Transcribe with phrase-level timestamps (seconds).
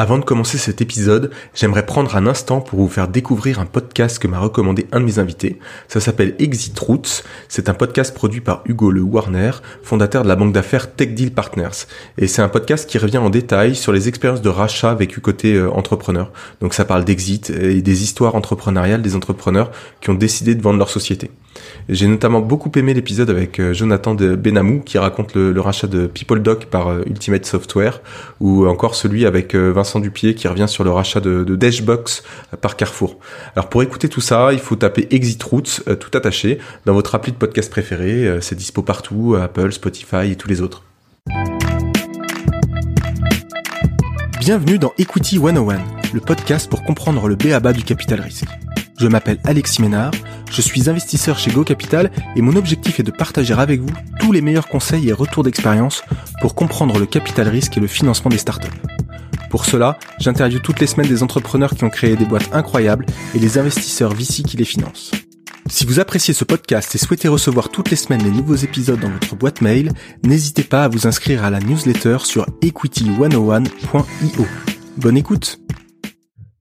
[0.00, 4.18] Avant de commencer cet épisode, j'aimerais prendre un instant pour vous faire découvrir un podcast
[4.18, 5.58] que m'a recommandé un de mes invités.
[5.88, 7.22] Ça s'appelle Exit Roots.
[7.48, 9.50] C'est un podcast produit par Hugo Le Warner,
[9.82, 11.84] fondateur de la banque d'affaires Tech Deal Partners.
[12.16, 15.52] Et c'est un podcast qui revient en détail sur les expériences de rachat vécues côté
[15.52, 16.32] euh, entrepreneur.
[16.62, 19.70] Donc ça parle d'exit et des histoires entrepreneuriales des entrepreneurs
[20.00, 21.30] qui ont décidé de vendre leur société.
[21.88, 26.66] J'ai notamment beaucoup aimé l'épisode avec euh, Jonathan Benamou qui raconte le, rachat de PeopleDoc
[26.66, 28.00] par euh, Ultimate Software
[28.40, 32.22] ou encore celui avec euh, Vincent Dupier qui revient sur le rachat de, Dashbox
[32.60, 33.18] par Carrefour.
[33.56, 37.32] Alors pour écouter tout ça, il faut taper Exit Routes tout attaché dans votre appli
[37.32, 38.38] de podcast préféré.
[38.40, 40.84] C'est dispo partout, Apple, Spotify et tous les autres.
[44.38, 45.80] Bienvenue dans Equity 101,
[46.14, 47.72] le podcast pour comprendre le B.A.B.A.
[47.72, 48.46] du capital risque.
[49.00, 50.12] Je m'appelle Alexis Ménard,
[50.52, 54.30] je suis investisseur chez Go Capital et mon objectif est de partager avec vous tous
[54.30, 56.04] les meilleurs conseils et retours d'expérience
[56.40, 58.68] pour comprendre le capital risque et le financement des startups.
[59.50, 63.04] Pour cela, j'interviewe toutes les semaines des entrepreneurs qui ont créé des boîtes incroyables
[63.34, 65.10] et les investisseurs VC qui les financent.
[65.66, 69.10] Si vous appréciez ce podcast et souhaitez recevoir toutes les semaines les nouveaux épisodes dans
[69.10, 69.90] votre boîte mail,
[70.24, 74.46] n'hésitez pas à vous inscrire à la newsletter sur equity101.io.
[74.96, 75.58] Bonne écoute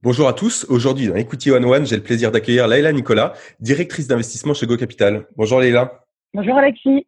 [0.01, 0.65] Bonjour à tous.
[0.69, 4.77] Aujourd'hui, dans Equity One One, j'ai le plaisir d'accueillir Leïla Nicolas, directrice d'investissement chez Go
[4.77, 5.27] Capital.
[5.35, 6.05] Bonjour Leïla.
[6.33, 7.05] Bonjour Alexis.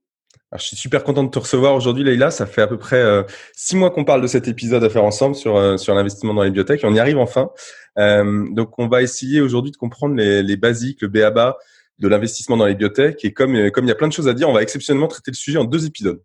[0.58, 2.30] Je suis super content de te recevoir aujourd'hui, Leïla.
[2.30, 5.04] Ça fait à peu près euh, six mois qu'on parle de cet épisode à faire
[5.04, 6.82] ensemble sur, euh, sur l'investissement dans les biotech.
[6.84, 7.52] On y arrive enfin.
[7.98, 11.58] Euh, donc, on va essayer aujourd'hui de comprendre les, les basiques, le BABA
[12.00, 13.24] de l'investissement dans les biotech.
[13.24, 15.32] Et comme, comme il y a plein de choses à dire, on va exceptionnellement traiter
[15.32, 16.22] le sujet en deux épisodes.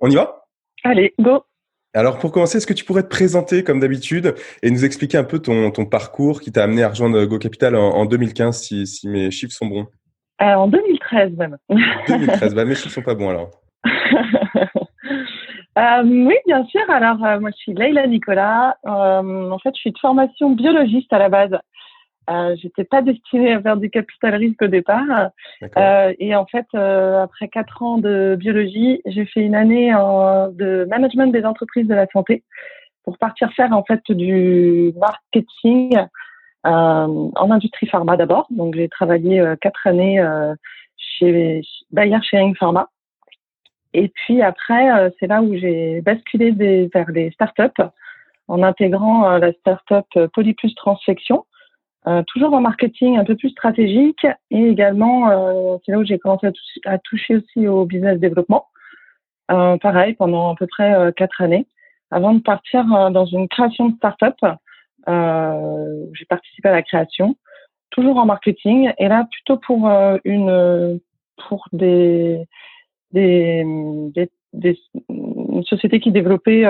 [0.00, 0.46] On y va?
[0.82, 1.42] Allez, go
[1.96, 4.34] alors pour commencer, est-ce que tu pourrais te présenter comme d'habitude
[4.64, 7.76] et nous expliquer un peu ton, ton parcours qui t'a amené à rejoindre Go Capital
[7.76, 9.86] en, 2015 si, si, mes chiffres sont bons?
[10.42, 10.66] Euh, En
[11.14, 11.56] 2013 même.
[12.08, 13.50] 2013, bah, mes chiffres sont pas bons alors.
[15.78, 16.82] euh, oui, bien sûr.
[16.88, 18.76] Alors euh, moi je suis Leila Nicolas.
[18.86, 21.56] Euh, en fait, je suis de formation biologiste à la base.
[22.30, 25.30] Euh, j'étais pas destinée à faire du capital risque au départ.
[26.18, 31.32] Et en fait, après quatre ans de biologie, j'ai fait une année en, de management
[31.32, 32.42] des entreprises de la santé
[33.04, 35.98] pour partir faire en fait du marketing
[36.64, 38.46] en industrie pharma d'abord.
[38.48, 40.18] Donc j'ai travaillé quatre années
[41.18, 42.88] chez Bayer Sharing Pharma.
[43.92, 47.82] Et puis après, c'est là où j'ai basculé des, vers les startups
[48.48, 51.44] en intégrant la startup Polyplus Transfection
[52.06, 56.18] euh, toujours en marketing un peu plus stratégique et également euh, c'est là où j'ai
[56.18, 56.48] commencé
[56.84, 58.66] à, toucher aussi au business développement.
[59.50, 61.66] Euh, pareil pendant à peu près euh, quatre années
[62.10, 64.36] avant de partir dans une création de start-up.
[66.12, 67.36] j'ai participé à la création,
[67.94, 69.88] toujours en marketing et là plutôt pour
[70.24, 71.00] une
[71.48, 72.46] pour des
[73.12, 73.62] des,
[74.14, 74.78] des, des
[75.08, 76.64] une société qui développait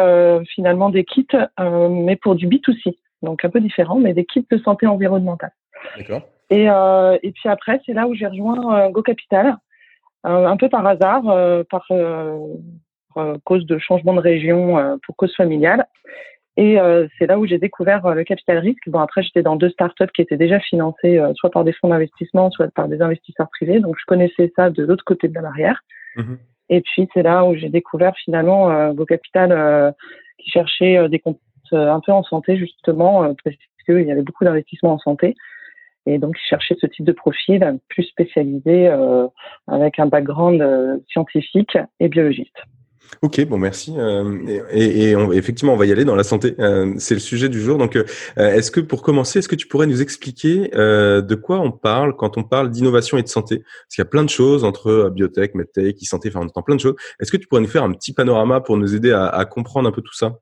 [0.54, 1.26] finalement des kits
[1.58, 5.52] mais pour du B2C donc un peu différent, mais des kits de santé environnementale.
[5.98, 6.22] D'accord.
[6.50, 9.56] Et, euh, et puis après, c'est là où j'ai rejoint euh, Go Capital,
[10.26, 11.24] euh, un peu par hasard,
[11.68, 11.88] par
[13.44, 15.86] cause de changement de région, pour cause familiale.
[16.56, 16.78] Et
[17.18, 18.88] c'est là où j'ai découvert le capital risque.
[18.88, 22.50] Bon, après, j'étais dans deux startups qui étaient déjà financées soit par des fonds d'investissement,
[22.52, 23.80] soit par des investisseurs privés.
[23.80, 25.80] Donc, je connaissais ça de l'autre côté de la barrière.
[26.14, 26.38] Mhm.
[26.68, 29.94] Et puis, c'est là où j'ai découvert finalement Go Capital
[30.38, 31.40] qui cherchait des comptes
[31.72, 35.34] euh, un peu en santé justement, euh, parce qu'il y avait beaucoup d'investissements en santé.
[36.06, 39.26] Et donc, ils cherchaient ce type de profil plus spécialisé euh,
[39.66, 42.56] avec un background scientifique et biologiste.
[43.22, 43.94] Ok, bon, merci.
[44.70, 46.54] et, et effectivement, on va y aller dans la santé.
[46.98, 47.78] c'est le sujet du jour.
[47.78, 47.98] Donc,
[48.36, 52.38] est-ce que pour commencer, est-ce que tu pourrais nous expliquer de quoi on parle quand
[52.38, 53.58] on parle d'innovation et de santé?
[53.58, 56.76] Parce qu'il y a plein de choses entre biotech, medtech, e-santé, enfin, on entend plein
[56.76, 56.96] de choses.
[57.20, 59.88] Est-ce que tu pourrais nous faire un petit panorama pour nous aider à, à comprendre
[59.88, 60.38] un peu tout ça?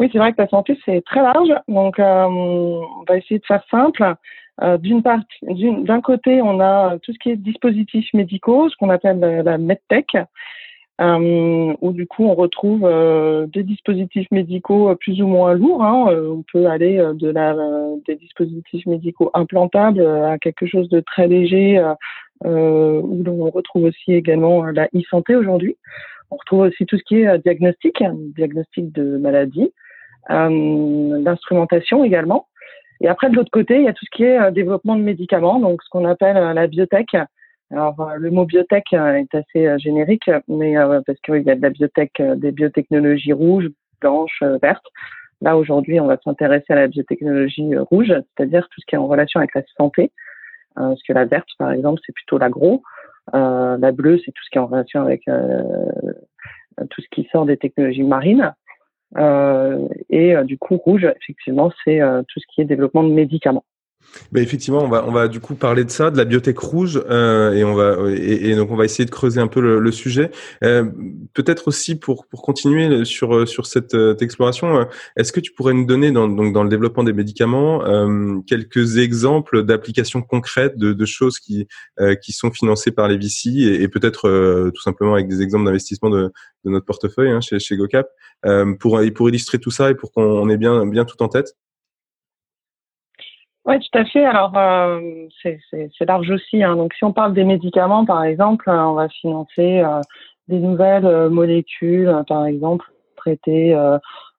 [0.00, 1.50] Oui, c'est vrai que la santé, c'est très large.
[1.68, 4.14] Donc, euh, on va essayer de faire simple.
[4.62, 8.88] Euh, d'une part, d'un côté, on a tout ce qui est dispositifs médicaux, ce qu'on
[8.88, 10.16] appelle la, medtech,
[11.00, 15.82] euh, où du coup, on retrouve euh, des dispositifs médicaux plus ou moins lourds.
[15.82, 16.14] Hein.
[16.14, 17.54] On peut aller de la,
[18.06, 21.82] des dispositifs médicaux implantables à quelque chose de très léger,
[22.44, 25.76] où on retrouve aussi également la e-santé aujourd'hui.
[26.30, 28.02] On retrouve aussi tout ce qui est diagnostic,
[28.36, 29.72] diagnostic de maladie
[30.30, 32.46] euh, d'instrumentation également.
[33.00, 35.02] Et après, de l'autre côté, il y a tout ce qui est euh, développement de
[35.02, 37.16] médicaments, donc ce qu'on appelle euh, la biotech.
[37.72, 40.74] Alors, le mot biotech est assez générique, mais
[41.06, 43.68] parce qu'il y a de la biotech, des biotechnologies rouges,
[44.00, 44.86] blanches, vertes.
[45.40, 49.06] Là, aujourd'hui, on va s'intéresser à la biotechnologie rouge, c'est-à-dire tout ce qui est en
[49.06, 50.10] relation avec la santé.
[50.74, 52.82] parce que la verte, par exemple, c'est plutôt l'agro.
[53.32, 57.56] la bleue, c'est tout ce qui est en relation avec tout ce qui sort des
[57.56, 58.52] technologies marines.
[59.16, 63.64] et du coup, rouge, effectivement, c'est tout ce qui est développement de médicaments.
[64.32, 67.00] Ben effectivement, on va on va du coup parler de ça, de la biotech rouge,
[67.10, 70.30] euh, et on va et, donc on va essayer de creuser un peu le, sujet.
[70.64, 70.84] Euh,
[71.34, 74.84] Peut-être aussi pour pour continuer sur sur cette euh, exploration, euh,
[75.16, 78.98] est-ce que tu pourrais nous donner dans donc dans le développement des médicaments euh, quelques
[78.98, 81.66] exemples d'applications concrètes de, de choses qui
[82.22, 86.10] qui sont financées par les VC et, et peut-être tout simplement avec des exemples d'investissement
[86.10, 86.32] de,
[86.64, 88.08] de notre portefeuille hein, chez chez GoCap
[88.78, 91.54] pour pour illustrer tout ça et pour qu'on ait bien bien tout en tête?
[93.66, 94.24] Oui, tout à fait.
[94.24, 95.00] Alors, euh,
[95.42, 96.62] c'est large aussi.
[96.62, 96.76] Hein.
[96.76, 100.00] Donc, si on parle des médicaments, par exemple, euh, on va financer euh,
[100.48, 102.86] des nouvelles euh, molécules, par exemple,
[103.16, 103.74] traitées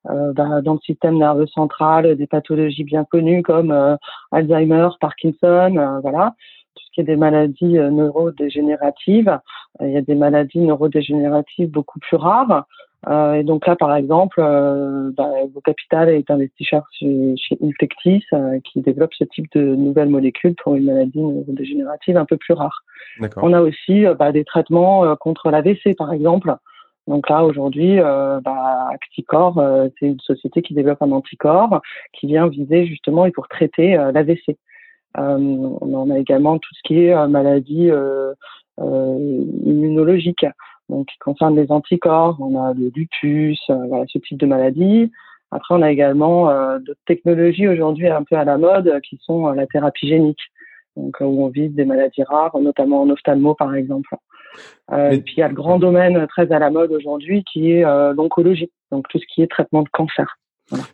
[0.04, 3.96] bah, dans le système nerveux central, des pathologies bien connues comme
[4.32, 6.34] Alzheimer, Parkinson, voilà
[6.74, 9.38] tout ce qui est des maladies neurodégénératives.
[9.80, 12.66] Il y a des maladies neurodégénératives beaucoup plus rares.
[13.08, 18.24] Euh, et donc là, par exemple, euh, bah, Vos Capital est investisseur chez, chez Infectis
[18.32, 22.54] euh, qui développe ce type de nouvelles molécules pour une maladie neurodégénérative un peu plus
[22.54, 22.84] rare.
[23.38, 26.54] On a aussi euh, bah, des traitements euh, contre l'AVC, par exemple.
[27.08, 29.60] Donc là, aujourd'hui, bah, Acticor,
[29.98, 31.80] c'est une société qui développe un anticorps
[32.12, 34.56] qui vient viser justement et pour traiter l'AVC.
[35.16, 37.90] on a également tout ce qui est maladie
[38.78, 40.46] immunologique
[40.92, 45.10] donc qui concerne les anticorps, on a le lupus, euh, voilà, ce type de maladie.
[45.50, 49.18] Après, on a également euh, d'autres technologies aujourd'hui un peu à la mode euh, qui
[49.22, 50.40] sont la thérapie génique,
[50.96, 54.14] donc où on vise des maladies rares, notamment en ophtalmo par exemple.
[54.92, 57.84] Et puis il y a le grand domaine très à la mode aujourd'hui qui est
[58.12, 60.36] l'oncologie, donc tout ce qui est traitement de cancer.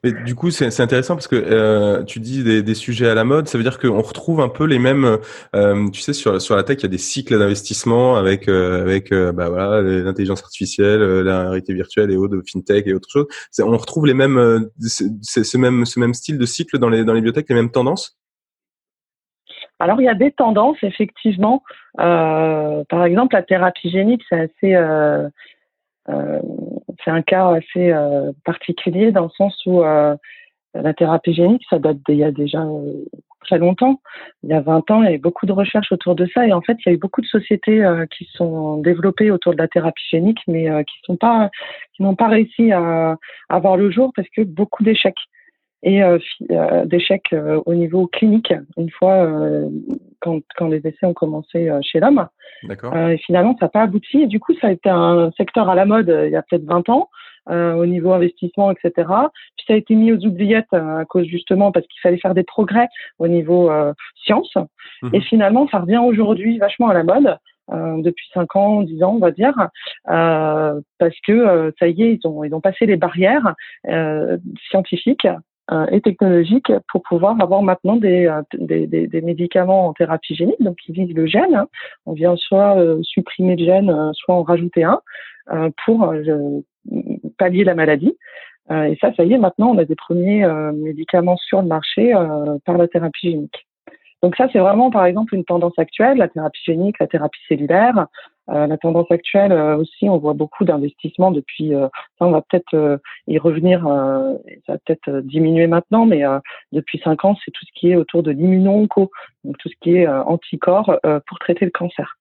[0.05, 3.25] Mais du coup, c'est intéressant parce que euh, tu dis des, des, sujets à la
[3.25, 5.19] mode, ça veut dire qu'on retrouve un peu les mêmes.
[5.55, 8.83] Euh, tu sais, sur sur la tech, il y a des cycles d'investissement avec euh,
[8.83, 13.09] avec euh, bah voilà l'intelligence artificielle, euh, la réalité virtuelle et autres, fintech et autres
[13.11, 13.27] choses.
[13.61, 17.13] On retrouve les mêmes euh, ce même ce même style de cycle dans les dans
[17.13, 18.19] les bibliothèques, les mêmes tendances?
[19.81, 21.63] Alors il y a des tendances effectivement.
[21.97, 25.29] par exemple, la thérapie génique, c'est assez euh,
[27.05, 30.17] c'est un cas assez euh, particulier dans le sens où euh,
[30.75, 32.65] la thérapie génique, ça date d'il y a déjà
[33.43, 34.01] très longtemps.
[34.43, 36.53] Il y a 20 ans, il y avait beaucoup de recherches autour de ça et
[36.53, 37.83] en fait, il y a eu beaucoup de sociétés
[38.17, 41.51] qui sont développées autour de la thérapie génique, mais qui sont pas,
[41.99, 43.17] n'ont pas réussi à,
[43.49, 45.17] à, voir le jour parce que beaucoup d'échecs
[45.83, 46.19] et euh,
[46.51, 49.29] euh, d'échecs euh, au niveau clinique une fois
[50.21, 52.27] quand, quand les essais ont commencé chez l'homme.
[52.65, 54.23] et finalement, ça n'a pas abouti.
[54.23, 56.65] Et du coup, ça a été un secteur à la mode il y a peut-être
[56.65, 57.09] 20 ans
[57.51, 58.93] au niveau investissement, etc.
[59.57, 62.43] Puis ça a été mis aux oubliettes à cause justement parce qu'il fallait faire des
[62.43, 62.89] progrès
[63.19, 63.71] au niveau
[64.25, 64.53] science.
[65.03, 65.11] Mhm.
[65.15, 67.39] Et finalement, ça revient aujourd'hui vachement à la mode.
[67.71, 69.55] Euh, depuis 5 ans, 10 ans, on va dire,
[70.09, 73.55] euh, parce que ça y est, ils ont, ils ont passé les barrières
[74.71, 75.37] scientifiques euh,
[75.91, 80.61] et technologiques pour pouvoir avoir maintenant des, euh, des, des, des, médicaments en thérapie génique,
[80.61, 81.55] donc qui visent le gène.
[81.55, 81.69] Hein.
[82.07, 85.01] On vient soit euh, supprimer le gène, soit en rajouter un
[85.87, 86.13] pour
[87.39, 88.15] pallier la maladie.
[88.71, 92.13] et ça, ça y est, maintenant, on a des premiers médicaments sur le marché
[92.67, 93.67] par la thérapie génique.
[94.23, 98.09] Donc ça, c'est vraiment, par exemple, une tendance actuelle, la thérapie génique, la thérapie cellulaire.
[98.51, 101.75] Euh, la tendance actuelle euh, aussi, on voit beaucoup d'investissements depuis.
[101.75, 103.83] Euh, ça, on va peut-être y revenir.
[104.67, 106.23] ça va peut-être diminuer maintenant, mais
[106.73, 109.11] depuis cinq ans, c'est tout ce qui est autour de l'immuno-onco,
[109.45, 112.17] donc tout ce qui est anticorps pour traiter le cancer.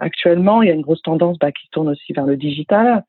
[0.00, 3.04] actuellement, il y a une grosse tendance bah, qui tourne aussi vers le digital.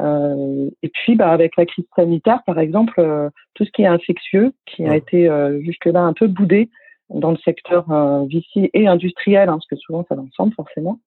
[0.00, 4.84] et puis, bah, avec la crise sanitaire, par exemple, tout ce qui est infectieux, qui
[4.86, 5.30] a été
[5.60, 6.70] jusque-là un peu boudé,
[7.10, 10.98] dans le secteur euh, et industriel, hein, parce que souvent ça va ensemble forcément,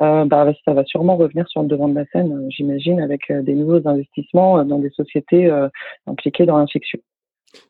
[0.00, 3.30] euh, bah, ça va sûrement revenir sur le devant de la scène, euh, j'imagine, avec
[3.30, 5.50] euh, des nouveaux investissements dans des sociétés
[6.06, 6.98] impliquées dans l'infection.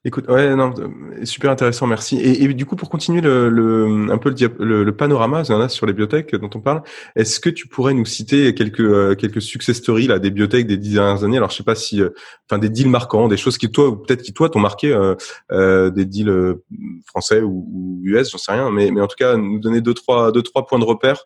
[0.04, 0.74] Écoute, ouais, non,
[1.24, 2.18] super intéressant, merci.
[2.20, 6.34] Et, du coup, pour continuer le, le un peu le, le, panorama sur les biotech
[6.34, 6.82] dont on parle,
[7.16, 10.76] est-ce que tu pourrais nous citer quelques euh, quelques success stories là des biotech des
[10.76, 11.38] dix dernières années?
[11.38, 12.10] Alors, je sais pas si, euh,
[12.48, 15.14] enfin, des deals marquants, des choses qui toi, peut-être qui toi t'ont marqué, euh,
[15.52, 16.56] euh des deals
[17.06, 19.94] français ou, ou US, j'en sais rien, mais mais en tout cas, nous donner deux
[19.94, 21.24] trois deux trois points de repère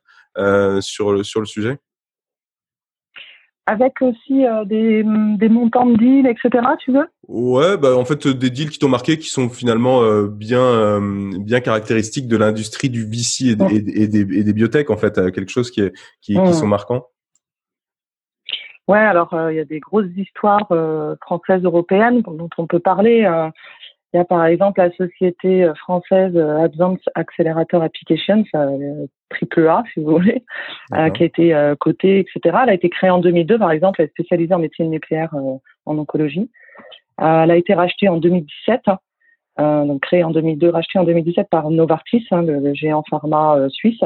[0.80, 1.78] sur le sur le sujet
[3.66, 6.64] avec aussi euh, des, des, montants de deals, etc.
[6.78, 7.08] Tu veux?
[7.28, 11.30] Ouais, bah en fait des deals qui t'ont marqué, qui sont finalement euh, bien euh,
[11.38, 15.70] bien caractéristiques de l'industrie du VC et, des, et, des, biotech en fait, quelque chose
[15.70, 17.06] qui est qui, qui sont marquants.
[18.86, 20.68] Ouais, alors il y a des grosses histoires
[21.22, 23.24] françaises européennes dont on peut parler.
[24.14, 29.66] Il y a par exemple la société euh, française euh, Advanced Accelerator Applications, euh, triple
[29.66, 30.44] A si vous voulez,
[31.14, 32.56] qui a été cotée, etc.
[32.62, 35.98] Elle a été créée en 2002 par exemple, elle est spécialisée en médecine nucléaire en
[35.98, 36.48] oncologie.
[37.18, 38.82] elle a été rachetée en 2017,
[39.56, 44.04] hein, donc créée en 2002, rachetée en 2017 par Novartis, hein, le, géant pharma suisse,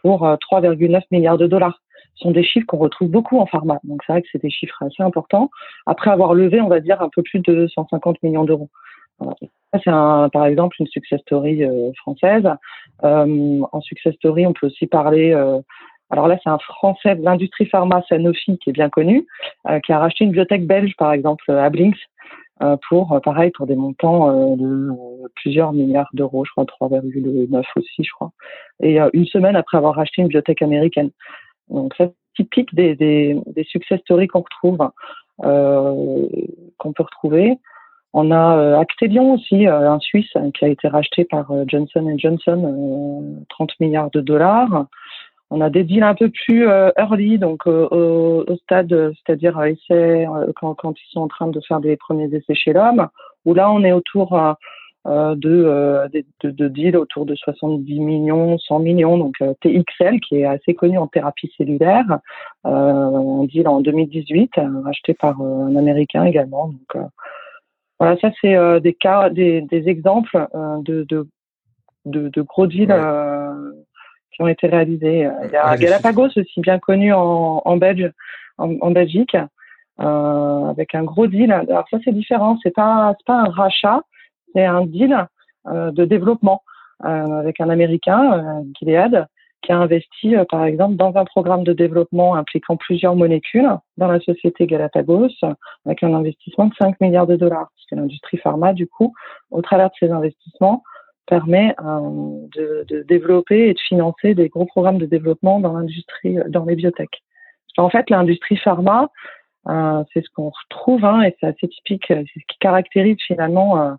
[0.00, 1.82] pour 3,9 milliards de dollars.
[2.14, 3.78] Ce sont des chiffres qu'on retrouve beaucoup en pharma.
[3.84, 5.50] Donc c'est vrai que c'est des chiffres assez importants.
[5.84, 8.70] Après avoir levé, on va dire, un peu plus de 150 millions d'euros.
[9.72, 12.48] C'est par exemple une success story euh, française.
[13.04, 15.32] Euh, en success story, on peut aussi parler.
[15.32, 15.60] Euh,
[16.10, 19.28] alors là, c'est un Français de l'industrie pharma Sanofi qui est bien connu,
[19.84, 22.00] qui a racheté une biotech belge, par exemple, à Blinks,
[22.88, 24.90] pour pareil pour des montants de
[25.36, 28.32] plusieurs milliards d'euros, je crois 3,9 aussi, je crois.
[28.82, 31.10] Et une semaine après avoir racheté une biotech américaine.
[31.68, 34.78] Donc c'est typique des, des, des success stories qu'on retrouve,
[35.38, 37.56] qu'on peut retrouver.
[38.12, 41.64] On a euh, Actelion aussi, euh, un Suisse hein, qui a été racheté par euh,
[41.66, 44.86] Johnson Johnson, 30 milliards de dollars.
[45.50, 46.64] On a des deals un peu plus
[46.96, 50.24] early, donc au, stade, c'est-à-dire essai,
[50.54, 53.08] quand, ils sont en train de faire des premiers essais chez l'homme,
[53.44, 54.40] où là on est autour
[55.04, 60.74] de, de, de, deals autour de 70 millions, 100 millions, donc TXL qui est assez
[60.74, 62.20] connu en thérapie cellulaire,
[62.62, 64.52] un deal en 2018,
[64.84, 66.70] racheté par un Américain également.
[68.00, 71.28] Voilà, ça c'est euh, des cas, des, des exemples euh, de, de,
[72.06, 73.72] de, de, gros deals euh,
[74.32, 75.28] qui ont été réalisés.
[75.44, 78.10] Il y a Galapagos aussi bien connu en, en, Belge,
[78.56, 79.36] en, en Belgique,
[79.98, 81.52] avec un gros deal.
[81.52, 84.00] Alors ça c'est différent, c'est pas c'est pas un rachat,
[84.54, 85.26] c'est un deal
[85.66, 86.62] de développement
[87.00, 89.26] avec un Américain, Gilead,
[89.62, 94.08] qui a investi, euh, par exemple, dans un programme de développement impliquant plusieurs molécules dans
[94.08, 95.28] la société Galapagos,
[95.86, 97.70] avec un investissement de 5 milliards de dollars.
[97.74, 99.12] Parce que l'industrie pharma, du coup,
[99.50, 100.82] au travers de ces investissements,
[101.26, 106.38] permet euh, de, de, développer et de financer des gros programmes de développement dans l'industrie,
[106.48, 107.22] dans les biotech.
[107.76, 109.10] En fait, l'industrie pharma,
[109.68, 113.80] euh, c'est ce qu'on retrouve, hein, et c'est assez typique, c'est ce qui caractérise finalement
[113.80, 113.92] euh,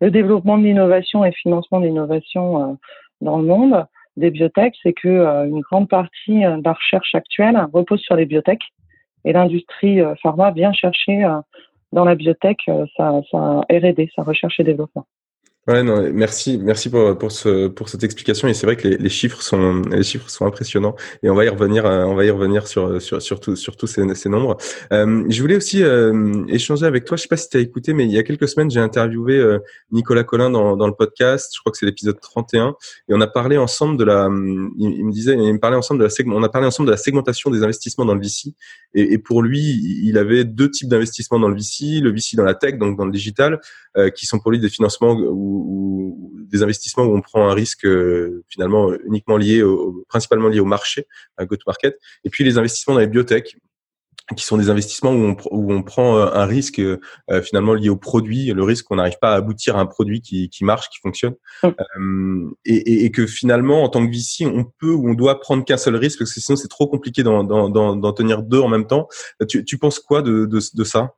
[0.00, 2.74] le développement de l'innovation et le financement de l'innovation euh,
[3.20, 3.86] dans le monde
[4.18, 8.16] des biotech, c'est que euh, une grande partie euh, de la recherche actuelle repose sur
[8.16, 8.60] les biotech
[9.24, 11.24] et l'industrie euh, pharma vient chercher
[11.92, 12.58] dans la biotech
[12.96, 15.06] sa, sa R&D, sa recherche et développement.
[15.68, 18.48] Ouais, non, merci, merci pour, pour, ce, pour cette explication.
[18.48, 20.96] Et c'est vrai que les, les, chiffres sont, les chiffres sont impressionnants.
[21.22, 23.86] Et on va y revenir, euh, on va y revenir sur, sur, sur, sur tous
[23.86, 24.56] ces, ces nombres.
[24.94, 27.18] Euh, je voulais aussi euh, échanger avec toi.
[27.18, 29.36] Je sais pas si tu as écouté, mais il y a quelques semaines, j'ai interviewé
[29.36, 29.58] euh,
[29.92, 31.52] Nicolas Collin dans, dans le podcast.
[31.54, 32.74] Je crois que c'est l'épisode 31.
[33.10, 34.30] Et on a parlé ensemble de la,
[34.78, 36.96] il, me disait, il me parlait ensemble de la on a parlé ensemble de la
[36.96, 38.54] segmentation des investissements dans le VC.
[38.94, 39.60] Et, et pour lui,
[40.02, 43.04] il avait deux types d'investissements dans le VC, le VC dans la tech, donc dans
[43.04, 43.60] le digital,
[44.14, 45.88] qui sont pour lui des financements ou,
[46.50, 50.64] des investissements où on prend un risque euh, finalement uniquement lié, au, principalement lié au
[50.64, 53.56] marché, à go-to-market, et puis les investissements dans les biotech
[54.36, 56.98] qui sont des investissements où on, où on prend euh, un risque euh,
[57.42, 60.50] finalement lié au produit, le risque qu'on n'arrive pas à aboutir à un produit qui,
[60.50, 62.50] qui marche, qui fonctionne, mmh.
[62.66, 65.78] et, et, que finalement en tant que VC, on peut ou on doit prendre qu'un
[65.78, 69.08] seul risque parce que sinon c'est trop compliqué d'en tenir deux en même temps.
[69.48, 71.14] Tu, tu penses quoi de, de, de ça?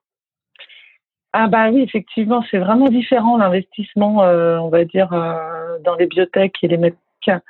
[1.32, 6.06] Ah bah oui, effectivement, c'est vraiment différent l'investissement, euh, on va dire, euh, dans les
[6.06, 7.40] biotech et les médecins,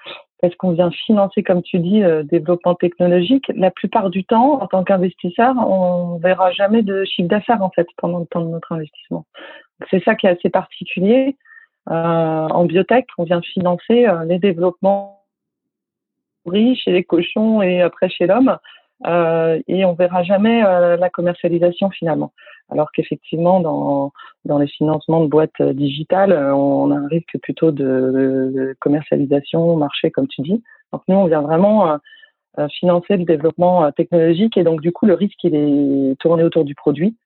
[0.42, 3.50] parce qu'on vient financer, comme tu dis, euh, développement technologique.
[3.54, 7.86] La plupart du temps, en tant qu'investisseur, on verra jamais de chiffre d'affaires en fait
[7.96, 9.24] pendant le temps de notre investissement.
[9.90, 11.36] C'est ça qui est assez particulier.
[11.86, 15.20] en biotech, on vient financer les développements
[16.74, 18.58] chez les cochons et après chez l'homme,
[19.04, 22.32] et on verra jamais la commercialisation finalement.
[22.70, 24.12] Alors qu'effectivement, dans,
[24.44, 29.76] dans les financements de boîtes euh, digitales, euh, on a un risque plutôt de, commercialisation,
[29.76, 30.62] marché, comme tu dis.
[30.92, 31.98] Donc nous, on vient vraiment
[32.58, 36.64] euh, financer le développement technologique et donc du coup, le risque, il est tourné autour
[36.64, 37.16] du produit.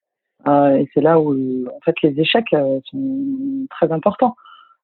[0.47, 1.33] et c'est là où,
[1.67, 2.55] en fait, les échecs
[2.91, 4.37] sont très importants.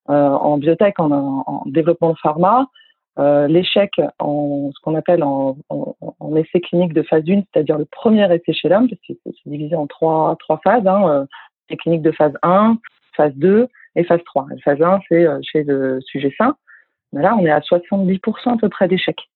[0.06, 1.10] en biotech, en,
[1.46, 2.68] en développement de pharma,
[3.20, 5.56] euh, l'échec en ce qu'on appelle en,
[6.36, 9.76] essai clinique de phase 1, c'est-à-dire le premier essai chez l'homme, parce que c'est divisé
[9.76, 11.26] en trois, trois phases, hein,
[11.70, 12.78] euh, clinique de phase 1,
[13.16, 14.46] phase 2 et phase 3.
[14.50, 16.56] La phase 1, c'est euh, chez le sujet sain.
[17.12, 19.28] Mais là, on est à 70% à peu près d'échecs.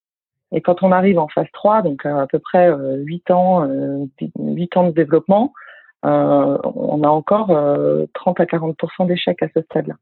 [0.52, 3.68] Et quand on arrive en phase 3, donc à, peu près 8 ans,
[4.38, 5.52] 8 ans de développement,
[6.04, 7.48] on a encore
[8.12, 9.94] 30 à 40% d'échecs à ce stade-là.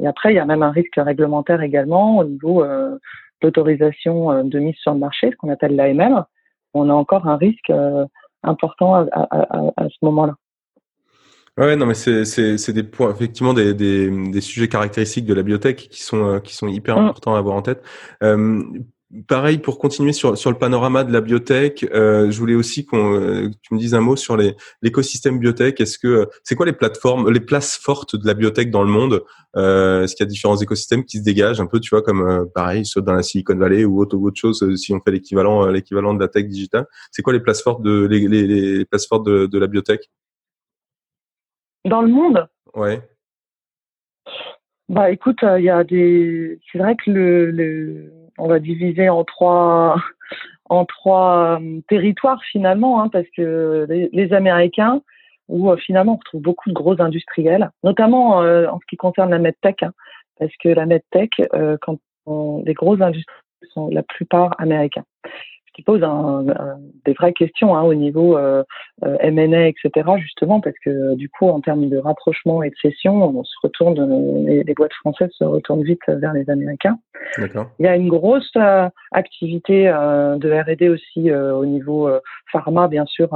[0.00, 2.98] Et après, il y a même un risque réglementaire également au niveau euh,
[3.40, 6.24] d'autorisation euh, de mise sur le marché, ce qu'on appelle l'AML.
[6.74, 8.04] On a encore un risque euh,
[8.42, 10.34] important à, à, à, ce moment-là.
[11.56, 15.44] Ouais, non, mais c'est c'est des points effectivement des, des, des sujets caractéristiques de la
[15.44, 17.04] biotech qui sont qui sont hyper mm.
[17.04, 17.80] importants à avoir en tête.
[18.24, 18.60] Euh,
[19.28, 23.14] pareil, pour continuer sur, sur le panorama de la biotech, euh, je voulais aussi qu'on
[23.14, 25.80] euh, que tu me dises un mot sur les l'écosystème biotech.
[25.80, 29.24] Est-ce que c'est quoi les plateformes, les places fortes de la biotech dans le monde?
[29.56, 32.22] Euh, Est-ce qu'il y a différents écosystèmes qui se dégagent un peu, tu vois, comme
[32.22, 35.66] euh, pareil, soit dans la Silicon Valley ou autre, autre chose, si on fait l'équivalent
[35.66, 36.86] l'équivalent de la tech digitale?
[37.10, 40.10] C'est quoi les places fortes de les, les, les places fortes de, de la biotech?
[41.84, 42.48] Dans le monde?
[42.74, 43.00] Ouais.
[44.88, 46.58] Bah écoute, il y a des.
[46.70, 49.96] C'est vrai que le, le on va diviser en trois
[50.68, 55.02] en trois euh, territoires finalement, hein, parce que les, Américains,
[55.48, 59.30] où euh, finalement on retrouve beaucoup de gros industriels, notamment euh, en ce qui concerne
[59.30, 59.92] la medtech, hein,
[60.38, 61.30] parce que la medtech,
[61.82, 63.34] quand on, les gros industries
[63.72, 65.04] sont la plupart américains
[65.74, 66.44] qui pose un,
[67.04, 68.62] des vraies questions hein, au niveau euh,
[69.04, 69.90] euh M&A, etc.
[70.18, 74.46] Justement parce que du coup, en termes de rapprochement et de cession, on se retourne,
[74.46, 76.98] les, les boîtes françaises se retournent vite vers les Américains.
[77.38, 82.08] Il y a une grosse euh, activité euh, de R&D aussi au niveau
[82.52, 83.32] pharma, bien sûr,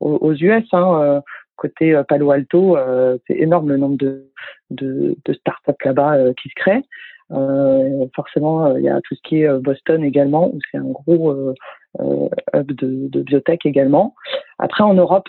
[0.00, 0.64] aux, aux, US.
[0.72, 1.22] Hein,
[1.56, 2.78] côté Palo Alto,
[3.26, 4.30] c'est énorme le nombre de,
[4.70, 6.84] de, de startups là-bas qui se créent.
[7.32, 10.78] Euh, forcément, euh, il y a tout ce qui est euh, Boston également, où c'est
[10.78, 11.54] un gros
[11.98, 14.14] hub de, de, biotech également.
[14.58, 15.28] Après, en Europe,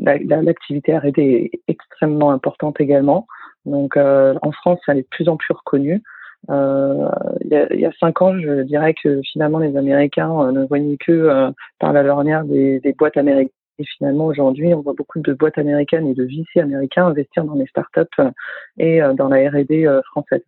[0.00, 3.26] l'activité la, R&D est extrêmement importante également.
[3.66, 6.02] Donc, en France, elle est de plus en plus reconnue.
[6.50, 7.08] Euh,
[7.44, 10.96] il, y a, y a, cinq ans, je dirais que finalement les Américains ne voyaient
[10.96, 13.52] que par la lorgnière des, des, boîtes américaines
[13.82, 17.54] et finalement, aujourd'hui, on voit beaucoup de boîtes américaines et de VC américains investir dans
[17.54, 18.30] les startups euh,
[18.78, 20.42] et euh, dans la R&D euh, française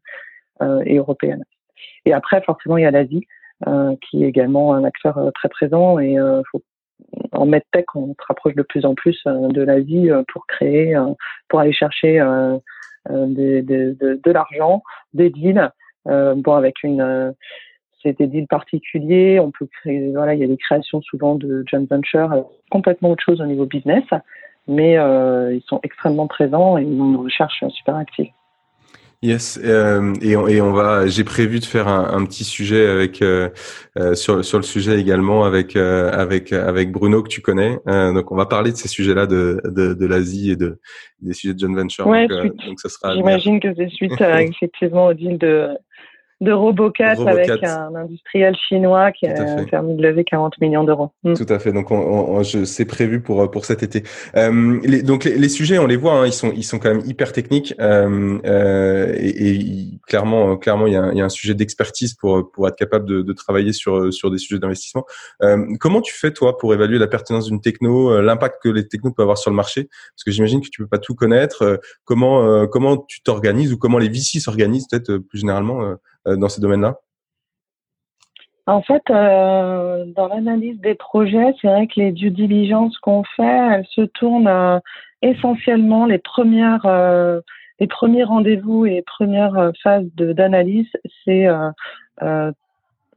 [0.86, 1.44] et européenne.
[2.04, 3.26] Et après, forcément, il y a l'Asie,
[4.00, 5.98] qui est également un acteur très présent.
[5.98, 6.16] Et
[7.32, 10.96] en medtech, on se rapproche de plus en plus de l'Asie pour créer,
[11.48, 12.20] pour aller chercher
[13.10, 15.72] de l'argent, des deals,
[16.06, 17.34] bon, avec une
[18.04, 19.40] c'est des deals particuliers.
[19.40, 23.10] On peut créer, voilà, il y a des créations souvent de joint venture, euh, complètement
[23.10, 24.04] autre chose au niveau business,
[24.68, 28.28] mais euh, ils sont extrêmement présents et ils ont une recherche super active.
[29.24, 31.06] Yes, euh, et, on, et, on, va.
[31.06, 33.48] J'ai prévu de faire un, un petit sujet avec euh,
[33.96, 37.78] euh sur sur le sujet également avec euh, avec avec Bruno que tu connais.
[37.86, 40.78] donc on va parler de ces sujets-là de de, de l'Asie et de
[41.22, 42.06] des sujets de joint venture.
[42.06, 43.14] Ouais, donc, donc, ça sera.
[43.14, 45.70] J'imagine que c'est suite effectivement au deal de
[46.40, 51.10] de Robocat, avec un industriel chinois qui a permis de lever 40 millions d'euros.
[51.22, 51.34] Mm.
[51.34, 51.72] Tout à fait.
[51.72, 54.02] Donc, on, c'est prévu pour pour cet été.
[54.36, 57.04] Euh, les, donc, les, sujets, on les voit, hein, ils sont ils sont quand même
[57.06, 61.30] hyper techniques euh, euh, et, et, clairement clairement il y a, il y a un
[61.30, 65.04] sujet d'expertise pour pour être capable de, de, travailler sur sur des sujets d'investissement.
[65.42, 68.86] Euh, comment tu fais toi pour évaluer la pertinence d'une techno, euh, l'impact que les
[68.86, 69.88] technos peuvent avoir sur le marché?
[70.14, 71.62] Parce que j'imagine que tu peux pas tout connaître.
[71.62, 75.94] Euh, comment comment tu t'organises ou comment les VC s'organisent peut-être plus généralement euh,
[76.26, 76.96] dans ces domaines-là?
[78.66, 83.42] En fait, euh, dans l'analyse des projets, c'est vrai que les due diligence qu'on fait,
[83.42, 84.78] elles se tournent euh,
[85.20, 86.86] essentiellement les premières,
[87.78, 90.88] les premiers rendez-vous et les premières phases d'analyse,
[91.24, 91.46] c'est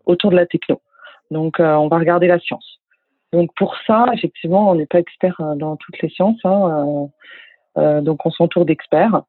[0.06, 0.82] autour de la techno.
[1.32, 2.80] Donc, on va regarder la science.
[3.34, 6.40] Donc, pour ça, effectivement, on n'est pas expert dans toutes les sciences.
[6.46, 7.10] Hein,
[7.76, 9.24] donc, on s'entoure d'experts.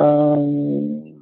[0.00, 0.36] Euh,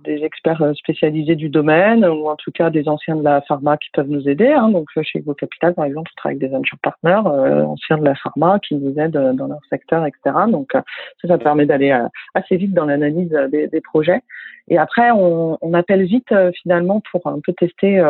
[0.04, 3.76] des experts euh, spécialisés du domaine ou en tout cas des anciens de la pharma
[3.76, 4.48] qui peuvent nous aider.
[4.48, 4.70] Hein.
[4.70, 8.04] Donc chez Go Capital, par exemple, on travaille avec des venture partners euh, anciens de
[8.04, 10.36] la pharma qui nous aident dans leur secteur, etc.
[10.48, 10.82] Donc ça,
[11.28, 11.96] ça permet d'aller
[12.34, 14.20] assez vite dans l'analyse des, des, projets.
[14.68, 18.02] Et après, on, on appelle vite finalement pour un peu tester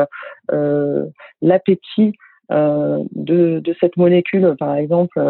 [1.43, 2.15] l'appétit
[2.51, 5.21] euh, de, de, cette molécule, par exemple,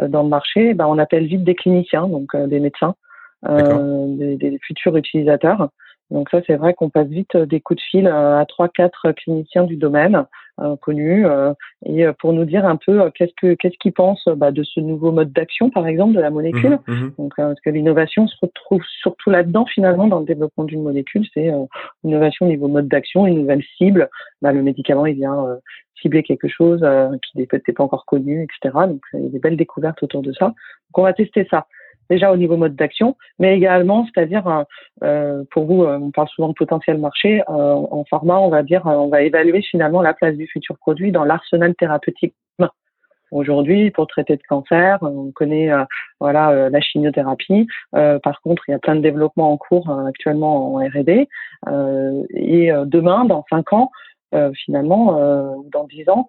[0.00, 3.05] dans le marché, ben, on appelle vite des cliniciens, donc des médecins, euh,
[3.48, 5.70] des, des, futurs utilisateurs.
[6.10, 9.10] Donc ça, c'est vrai qu'on passe vite des coups de fil euh, à trois, quatre
[9.12, 10.24] cliniciens du domaine
[10.60, 11.52] euh, connus euh,
[11.84, 15.10] et pour nous dire un peu qu'est-ce que qu'est-ce qu'ils pensent bah, de ce nouveau
[15.10, 16.78] mode d'action, par exemple, de la molécule.
[16.86, 17.12] Mmh, mmh.
[17.18, 21.50] Donc parce que l'innovation se retrouve surtout là-dedans finalement dans le développement d'une molécule, c'est
[22.04, 24.08] l'innovation au niveau mode d'action, une nouvelle cible.
[24.42, 25.58] Bah, le médicament, il vient
[26.00, 26.86] cibler quelque chose
[27.24, 28.74] qui n'était pas encore connu, etc.
[28.86, 30.46] Donc il y a des belles découvertes autour de ça.
[30.46, 31.66] Donc on va tester ça
[32.10, 34.64] déjà au niveau mode d'action, mais également, c'est-à-dire euh,
[35.02, 38.82] euh pour vous, euh, on parle souvent de potentiel marché en pharma, on va dire,
[38.86, 42.34] on va évaluer finalement la place du futur produit dans l'arsenal thérapeutique.
[43.32, 45.68] Aujourd'hui, pour traiter de cancer, on connaît
[46.20, 47.66] voilà la chimiothérapie.
[47.92, 51.28] par contre, il y a plein de développements en cours actuellement en R&D.
[52.30, 53.90] et demain, dans cinq ans,
[54.54, 56.28] finalement, dans dix ans,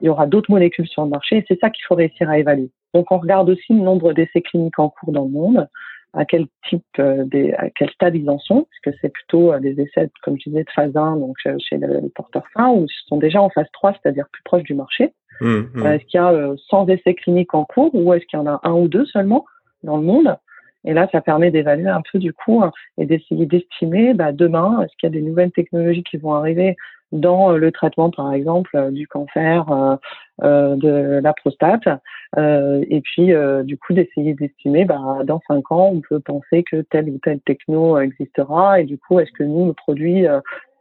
[0.00, 1.38] il y aura d'autres molécules sur le marché.
[1.38, 2.70] Et c'est ça qu'il faut réussir à évaluer.
[2.94, 5.68] Donc, on regarde aussi le nombre d'essais cliniques en cours dans le monde.
[6.12, 10.08] à quel type, des, à quel stade ils en sont, puisque c'est plutôt des essais,
[10.22, 13.42] comme je disais, de phase 1, donc chez les porteurs fins, ou ils sont déjà
[13.42, 15.12] en phase 3, c'est-à-dire plus proche du marché.
[15.40, 15.86] Mmh, mmh.
[15.86, 18.60] Est-ce qu'il y a 100 essais cliniques en cours ou est-ce qu'il y en a
[18.62, 19.44] un ou deux seulement
[19.82, 20.36] dans le monde?
[20.84, 24.80] Et là, ça permet d'évaluer un peu du coup hein, et d'essayer d'estimer bah, demain,
[24.82, 26.76] est-ce qu'il y a des nouvelles technologies qui vont arriver
[27.12, 29.98] dans euh, le traitement, par exemple, euh, du cancer
[30.42, 31.88] euh, de la prostate.
[32.36, 33.32] et puis,
[33.64, 37.40] du coup, d'essayer d'estimer, bah, dans cinq ans, on peut penser que telle ou telle
[37.40, 38.80] techno existera.
[38.80, 40.26] Et du coup, est-ce que nous, le produit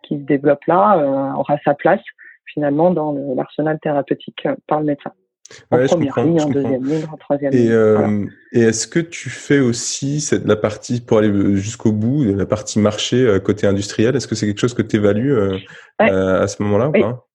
[0.04, 2.04] qui se développe là aura sa place
[2.54, 5.12] finalement dans l'arsenal thérapeutique par le médecin?
[5.72, 7.72] Ouais, je comprends, ligne, en deuxième ligne, en troisième et, ligne.
[7.72, 12.46] Euh, et est-ce que tu fais aussi cette, la partie, pour aller jusqu'au bout, la
[12.46, 15.58] partie marché euh, côté industriel, est-ce que c'est quelque chose que tu évalues euh,
[16.00, 17.00] à ce moment-là oui.
[17.00, 17.28] ou pas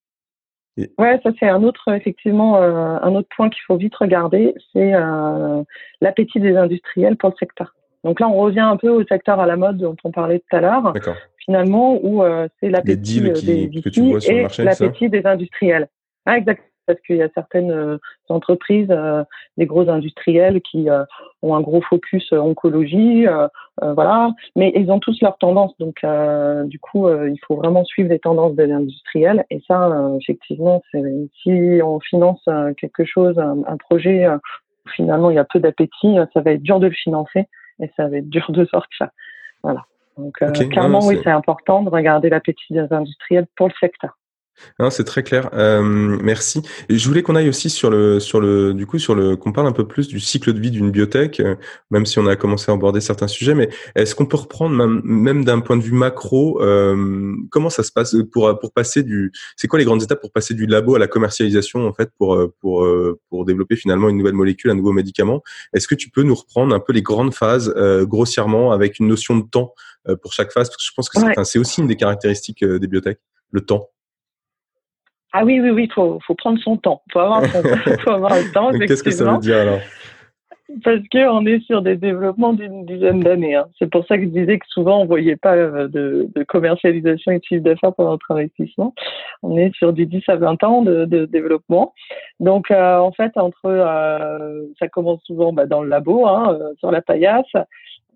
[0.98, 4.92] Ouais, ça c'est un autre effectivement un autre point qu'il faut vite regarder, c'est
[6.00, 7.74] l'appétit des industriels pour le secteur.
[8.02, 10.56] Donc là, on revient un peu au secteur à la mode dont on parlait tout
[10.56, 10.94] à l'heure.
[11.44, 12.22] Finalement, où
[12.60, 15.88] c'est l'appétit des VC et l'appétit des industriels.
[16.24, 17.98] Ah, exactement parce qu'il y a certaines euh,
[18.28, 19.22] entreprises, euh,
[19.56, 21.04] des gros industriels qui euh,
[21.42, 23.26] ont un gros focus oncologie,
[23.80, 25.72] voilà, mais ils ont tous leurs tendances.
[25.78, 26.04] Donc,
[26.66, 29.44] du coup, il faut vraiment suivre les tendances des industriels.
[29.50, 32.42] Et ça, effectivement, si on finance
[32.76, 34.26] quelque chose, un, projet,
[34.94, 37.46] finalement, il y a peu d'appétit, ça va être dur de le financer
[37.80, 39.08] et ça va être dur de sortir.
[39.62, 39.86] Voilà.
[40.18, 40.34] Donc,
[40.68, 44.18] clairement, oui, c'est important de regarder l'appétit des industriels pour le secteur.
[44.78, 45.50] Non, c'est très clair.
[45.54, 46.62] Euh, merci.
[46.88, 49.66] je voulais qu'on aille aussi sur le, sur le, du coup, sur le, qu'on parle
[49.66, 51.56] un peu plus du cycle de vie d'une biotech, euh,
[51.90, 53.54] même si on a commencé à aborder certains sujets.
[53.54, 57.92] Mais est-ce qu'on peut reprendre même, d'un point de vue macro, euh, comment ça se
[57.92, 60.98] passe pour pour passer du, c'est quoi les grandes étapes pour passer du labo à
[60.98, 62.86] la commercialisation en fait pour pour
[63.28, 65.42] pour développer finalement une nouvelle molécule, un nouveau médicament?
[65.74, 69.36] Est-ce que tu peux nous reprendre un peu les grandes phases grossièrement avec une notion
[69.36, 69.74] de temps
[70.22, 70.68] pour chaque phase?
[70.68, 73.18] Parce que je pense que c'est aussi une des caractéristiques des biotech,
[73.50, 73.88] le temps.
[75.32, 77.02] Ah oui, oui, oui, il faut, faut, prendre son temps.
[77.08, 77.44] Il faut avoir,
[78.00, 78.70] faut avoir le temps.
[78.72, 79.80] Qu'est-ce que ça veut dire alors?
[80.84, 83.56] Parce qu'on est sur des développements d'une dizaine d'années.
[83.56, 83.66] Hein.
[83.78, 86.42] C'est pour ça que je disais que souvent on ne voyait pas euh, de, de,
[86.44, 88.94] commercialisation et de chiffre d'affaires pendant notre investissement.
[89.42, 91.92] On est sur du 10 à 20 ans de, de développement.
[92.38, 96.92] Donc euh, en fait, entre euh, ça commence souvent bah, dans le labo, hein, sur
[96.92, 97.52] la paillasse,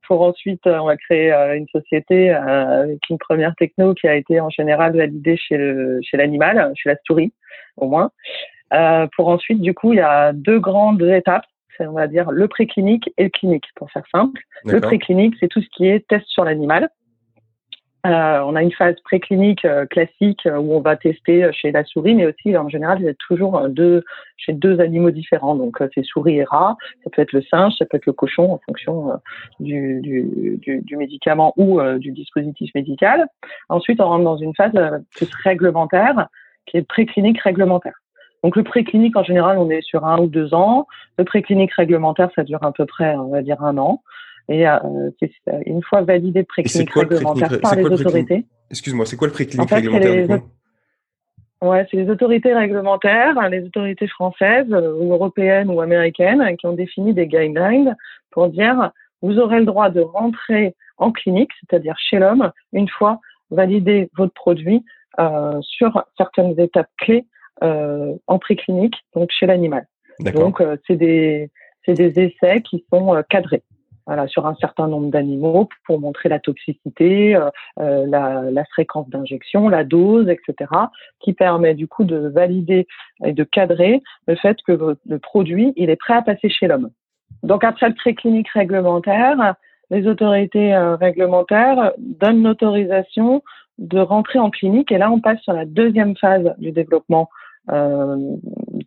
[0.06, 4.08] pour ensuite, euh, on va créer euh, une société euh, avec une première techno qui
[4.08, 7.32] a été en général validée chez le, chez l'animal, chez la souris
[7.76, 8.10] au moins.
[9.16, 11.44] pour ensuite, du coup, il y a deux grandes étapes.
[11.76, 14.40] C'est, on va dire, le préclinique et le clinique, pour faire simple.
[14.64, 16.88] Le préclinique, c'est tout ce qui est test sur l'animal.
[18.06, 21.84] Euh, on a une phase préclinique euh, classique euh, où on va tester chez la
[21.84, 24.04] souris, mais aussi en général, il y a toujours deux,
[24.36, 25.54] chez deux animaux différents.
[25.54, 28.52] Donc c'est souris et rat, ça peut être le singe, ça peut être le cochon
[28.52, 29.12] en fonction
[29.58, 33.26] du, du, du, du, médicament ou du dispositif médical.
[33.70, 34.72] Ensuite, on rentre dans une phase
[35.16, 36.28] plus réglementaire,
[36.66, 37.94] qui est préclinique réglementaire.
[38.42, 40.86] Donc le préclinique, en général, on est sur un ou deux ans.
[41.18, 44.02] Le préclinique réglementaire, ça dure à peu près, on va dire, un an.
[44.48, 44.78] Et euh,
[45.66, 48.44] une fois validé le préclinique réglementaire par les autorités.
[48.70, 50.40] Excuse-moi, c'est quoi le préclinique réglementaire
[51.62, 56.66] Ouais, c'est les autorités réglementaires, hein, les autorités françaises euh, ou européennes ou américaines qui
[56.66, 57.96] ont défini des guidelines
[58.32, 58.90] pour dire
[59.22, 64.34] vous aurez le droit de rentrer en clinique, c'est-à-dire chez l'homme, une fois validé votre
[64.34, 64.84] produit
[65.18, 67.24] euh, sur certaines étapes clés
[67.62, 69.86] euh, en préclinique, donc chez l'animal.
[70.34, 71.50] Donc euh, c'est des
[71.84, 73.62] c'est des essais qui sont euh, cadrés
[74.06, 79.08] voilà, sur un certain nombre d'animaux pour montrer la toxicité, euh, euh, la, la, fréquence
[79.08, 80.70] d'injection, la dose, etc.,
[81.20, 82.86] qui permet du coup de valider
[83.24, 86.90] et de cadrer le fait que le produit il est prêt à passer chez l'homme.
[87.42, 89.54] Donc après le préclinique réglementaire,
[89.90, 93.42] les autorités euh, réglementaires donnent l'autorisation
[93.78, 97.28] de rentrer en clinique et là on passe sur la deuxième phase du développement
[97.70, 98.16] euh,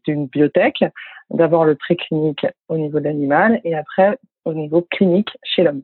[0.06, 0.84] d'une biotech.
[1.30, 5.84] D'abord le préclinique au niveau de l'animal et après au niveau clinique chez l'homme.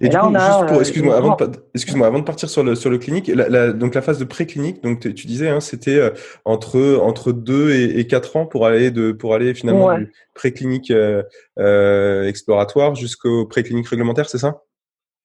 [0.00, 2.90] Et, là, on a, euh, excuse-moi, avant, de, excuse-moi, avant de partir sur le sur
[2.90, 6.10] le clinique, la, donc la phase de préclinique, donc tu disais, hein, c'était euh,
[6.44, 10.92] entre entre deux et, et, quatre ans pour aller de pour aller finalement du préclinique
[10.92, 14.62] euh, exploratoire jusqu'au préclinique réglementaire, c'est ça?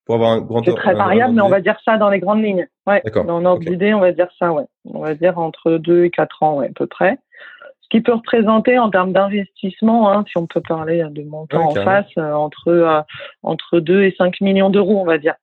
[0.05, 0.63] Pour avoir un grand.
[0.65, 2.67] C'est très variable, mais on va dire ça dans les grandes lignes.
[2.87, 3.03] Ouais.
[3.27, 4.65] Dans notre idée, on va dire ça, ouais.
[4.85, 7.19] On va dire entre deux et quatre ans, ouais, à peu près
[7.89, 12.05] qui peut représenter en termes d'investissement, hein, si on peut parler de montant en face,
[12.17, 13.01] euh, entre euh,
[13.43, 15.35] entre 2 et 5 millions d'euros, on va dire.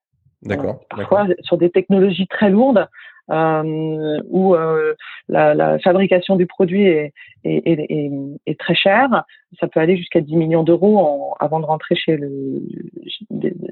[0.43, 0.81] D'accord.
[0.89, 2.87] parfois sur des technologies très lourdes
[3.31, 4.93] euh, où euh,
[5.27, 8.11] la, la, fabrication du produit est, est, est,
[8.45, 9.23] est, très chère,
[9.59, 12.61] ça peut aller jusqu'à 10 millions d'euros avant de rentrer chez le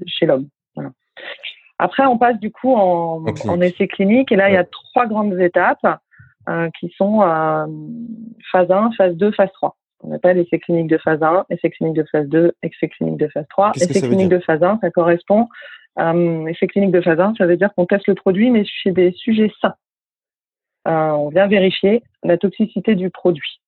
[0.08, 0.48] chez l'homme.
[1.78, 5.06] Après, on passe du coup en, en, essai clinique et là, il y a trois
[5.06, 5.86] grandes étapes
[6.80, 7.20] qui sont
[8.52, 9.76] phase 1, phase 2, phase 3.
[10.04, 13.28] On appelle essai clinique de phase 1, essai clinique de phase 2, essai clinique de
[13.28, 13.72] phase 3.
[13.76, 15.48] Essai clinique de phase 1, ça correspond.
[16.00, 18.92] Euh, essai clinique de phase 1, ça veut dire qu'on teste le produit, mais chez
[18.92, 19.76] des sujets sains.
[20.88, 23.62] Euh, on vient vérifier la toxicité du produit.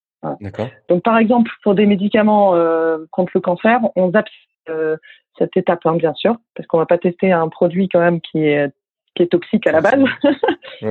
[0.89, 4.27] Donc, par exemple, pour des médicaments euh, contre le cancer, on zappe
[4.69, 4.97] euh,
[5.37, 8.39] cette étape, hein, bien sûr, parce qu'on va pas tester un produit quand même qui
[8.39, 8.71] est
[9.17, 10.03] qui est toxique à la base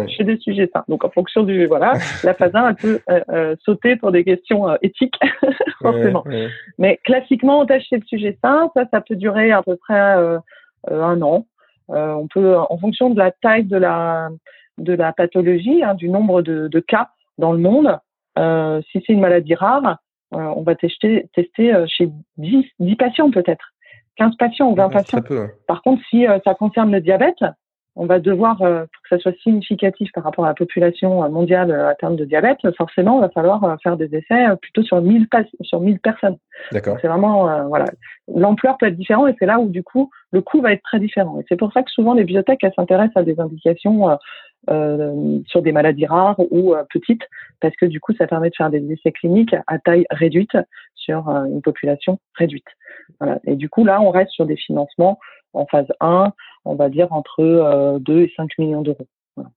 [0.08, 0.84] chez des sujets sains.
[0.88, 1.92] Donc, en fonction du voilà,
[2.24, 5.18] la phase 1, elle peut euh, euh, sauter pour des questions euh, éthiques,
[5.80, 6.24] forcément.
[6.78, 9.98] Mais classiquement, on teste chez le sujet sain, ça, ça peut durer à peu près
[10.90, 11.46] un an.
[11.88, 14.28] on peut, en fonction de la taille de la
[14.78, 17.08] de la pathologie, hein, du nombre de, de, cas
[17.38, 17.98] dans le monde,
[18.90, 19.98] si c'est une maladie rare,
[20.32, 23.72] on va tester, tester chez 10, 10 patients peut-être.
[24.16, 25.22] 15 patients ou 20 patients.
[25.66, 27.42] Par contre, si ça concerne le diabète,
[27.96, 31.28] on va devoir, euh, pour que ça soit significatif par rapport à la population euh,
[31.30, 35.26] mondiale euh, atteinte de diabète, forcément, il va falloir faire des essais plutôt sur 1000,
[35.62, 36.36] sur 1000 personnes.
[36.72, 36.98] D'accord.
[37.00, 37.86] C'est vraiment, voilà,
[38.28, 41.00] l'ampleur peut être différente et c'est là où, du coup, le coût va être très
[41.00, 41.40] différent.
[41.40, 44.18] Et c'est pour ça que souvent, les biotech, elles s'intéressent à des indications
[44.68, 47.26] euh, sur des maladies rares ou petites,
[47.60, 50.56] parce que, du coup, ça permet de faire des essais cliniques à taille réduite
[50.94, 52.66] sur une population réduite.
[53.20, 53.38] Voilà.
[53.46, 55.18] Et du coup, là, on reste sur des financements
[55.56, 56.32] en phase 1,
[56.66, 59.06] on va dire entre 2 euh, et 5 millions d'euros.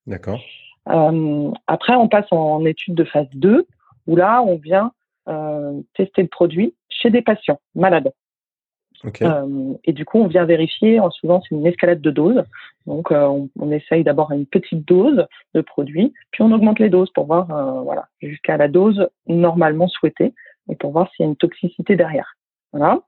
[0.08, 0.40] D'accord.
[0.88, 3.66] Euh, après, on passe en étude de phase 2,
[4.08, 4.92] où là, on vient
[5.28, 8.12] euh, tester le produit chez des patients malades.
[9.84, 12.44] et du coup, on vient vérifier, en souvent c'est une escalade de doses.
[12.86, 17.26] Donc, on, essaye d'abord une petite dose de produit, puis on augmente les doses pour
[17.26, 17.46] voir,
[17.84, 20.34] voilà, jusqu'à la dose normalement souhaitée,
[20.70, 22.36] et pour voir s'il y a une toxicité derrière.
[22.74, 23.00] Voilà.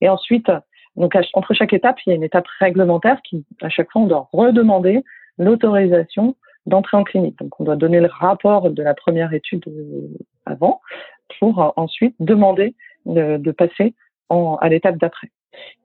[0.00, 0.50] Et ensuite,
[0.96, 4.06] donc, entre chaque étape, il y a une étape réglementaire qui, à chaque fois, on
[4.06, 5.04] doit redemander
[5.38, 7.38] l'autorisation d'entrer en clinique.
[7.38, 10.08] Donc, on doit donner le rapport de la première étude euh,
[10.46, 10.80] avant
[11.38, 12.74] pour euh, ensuite demander
[13.06, 13.94] de, passer
[14.28, 15.30] à l'étape d'après.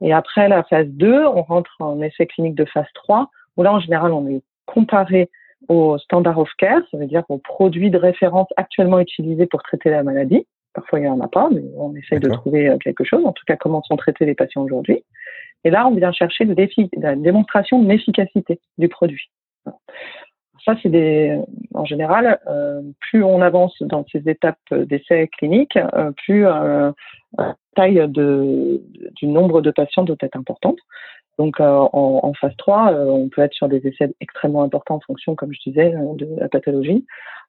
[0.01, 3.73] Et après la phase 2, on rentre en essai clinique de phase 3, où là,
[3.73, 5.29] en général, on est comparé
[5.67, 9.89] au standard of care, ça veut dire aux produits de référence actuellement utilisés pour traiter
[9.89, 10.45] la maladie.
[10.75, 13.25] Parfois, il n'y en a pas, mais on essaye de trouver euh, quelque chose.
[13.25, 15.03] En tout cas, comment sont traités les patients aujourd'hui.
[15.63, 19.31] Et là, on vient chercher la démonstration de l'efficacité du produit.
[20.65, 21.39] Ça, c'est des,
[21.73, 26.93] en général, euh, plus on avance dans ces étapes d'essai cliniques, euh, plus la
[27.75, 28.81] taille de,
[29.15, 30.77] du nombre de patients doit être importante.
[31.39, 35.35] Donc, en, en, phase 3, on peut être sur des essais extrêmement importants en fonction,
[35.35, 37.05] comme je disais, de la pathologie.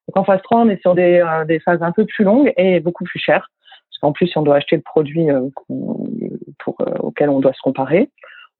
[0.08, 2.52] Donc en phase 3, on est sur des, euh, des phases un peu plus longues
[2.56, 3.50] et beaucoup plus chères.
[3.90, 8.10] Parce qu'en plus, on doit acheter le produit euh, euh, auquel on doit se comparer,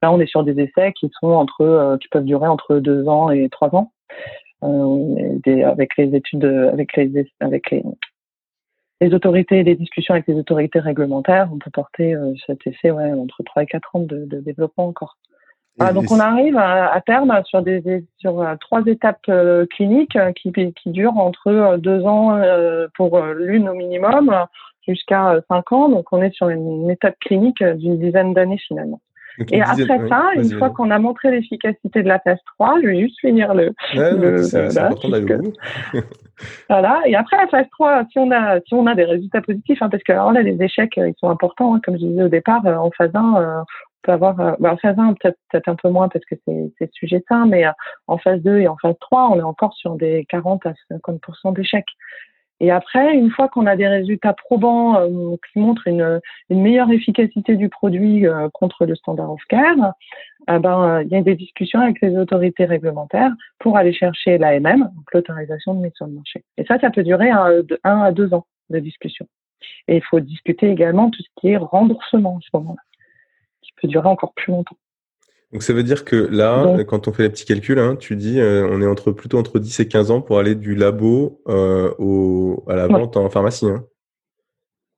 [0.03, 3.31] là, on est sur des essais qui sont entre, qui peuvent durer entre deux ans
[3.31, 3.93] et trois ans.
[4.63, 11.59] Avec les études, avec les, avec les, autorités, les discussions avec les autorités réglementaires, on
[11.59, 15.17] peut porter cet essai ouais, entre trois et quatre ans de développement encore.
[15.79, 20.33] Ah, donc on arrive à, terme sur des sur euh, trois étapes euh, cliniques euh,
[20.33, 22.41] qui, qui durent entre deux ans
[22.95, 24.35] pour l'une au minimum
[24.87, 25.89] jusqu'à cinq ans.
[25.89, 29.01] Donc on est sur une, étape clinique d'une dizaine d'années finalement.
[29.51, 33.01] et après ça, une fois qu'on a montré l'efficacité de la phase 3, je vais
[33.01, 33.75] juste finir le.
[34.45, 35.27] c'est important d'aller
[36.71, 37.03] Voilà.
[37.07, 39.91] Et après la phase 3, si on a si on a des résultats positifs, hein,
[39.91, 42.65] parce que alors là les échecs ils sont importants, hein, comme je disais au départ,
[42.65, 43.65] en phase 1,
[44.13, 46.35] avoir, euh, bah, en phase 1, peut-être peut un peu moins parce que
[46.79, 47.73] c'est sujet sain, mais euh,
[48.07, 51.55] en phase 2 et en phase 3, on est encore sur des 40 à 50%
[51.55, 51.87] d'échecs.
[52.59, 57.57] Et après, une fois qu'on a des résultats probants euh, qui montrent une, meilleure efficacité
[57.57, 59.93] du produit contre le standard of care,
[60.49, 65.75] ben, il y a des discussions avec les autorités réglementaires pour aller chercher l'AMM, l'autorisation
[65.75, 66.45] de mise sur le marché.
[66.57, 69.27] Et ça, ça peut durer un, un à deux ans de discussion.
[69.87, 72.81] Et il faut discuter également tout ce qui est remboursement en ce moment-là
[73.81, 74.77] peut durer encore plus longtemps.
[75.53, 78.41] Donc ça veut dire que là, quand on fait les petits calculs, hein, tu dis
[78.41, 81.95] euh, on est entre plutôt entre 10 et 15 ans pour aller du labo euh,
[81.99, 83.67] au, à la vente en pharmacie.
[83.67, 83.85] Hein.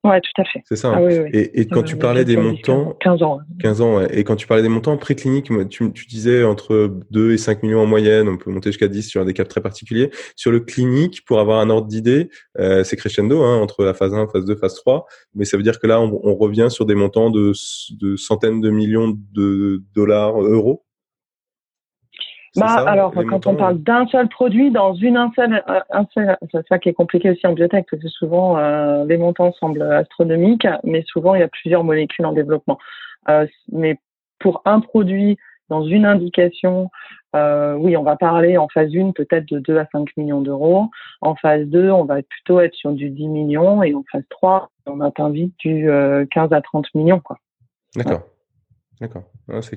[0.04, 0.62] Ouais, tout à fait.
[0.64, 0.92] C'est ça.
[0.94, 1.26] Ah hein.
[1.32, 2.96] Et, quand tu parlais des montants.
[3.00, 3.40] 15 ans.
[3.60, 7.38] 15 ans, Et quand tu parlais des montants précliniques, tu, tu disais entre 2 et
[7.38, 10.10] 5 millions en moyenne, on peut monter jusqu'à 10 sur des cas très particuliers.
[10.36, 14.14] Sur le clinique, pour avoir un ordre d'idée, euh, c'est crescendo, hein, entre la phase
[14.14, 15.04] 1, phase 2, phase 3.
[15.34, 17.52] Mais ça veut dire que là, on, on revient sur des montants de,
[18.00, 20.84] de centaines de millions de dollars, euros
[22.58, 26.66] bah, alors, quand on parle d'un seul produit dans une un seul, un seul c'est
[26.68, 30.66] ça qui est compliqué aussi en biotech, parce que souvent euh, les montants semblent astronomiques,
[30.84, 32.78] mais souvent il y a plusieurs molécules en développement.
[33.28, 33.98] Euh, mais
[34.38, 36.90] pour un produit dans une indication,
[37.36, 40.86] euh, oui, on va parler en phase 1 peut-être de 2 à 5 millions d'euros.
[41.20, 43.82] En phase 2, on va plutôt être sur du 10 millions.
[43.82, 47.22] Et en phase 3, on atteint vite du 15 euh, à 30 millions.
[47.94, 48.22] D'accord.